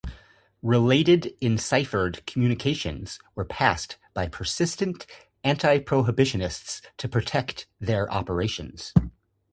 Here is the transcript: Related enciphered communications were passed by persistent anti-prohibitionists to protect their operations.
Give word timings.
Related 0.63 1.35
enciphered 1.43 2.25
communications 2.25 3.19
were 3.35 3.45
passed 3.45 3.97
by 4.15 4.29
persistent 4.29 5.05
anti-prohibitionists 5.43 6.81
to 6.97 7.07
protect 7.07 7.67
their 7.79 8.11
operations. 8.11 8.93